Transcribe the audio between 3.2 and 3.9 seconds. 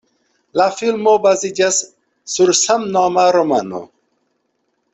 romano.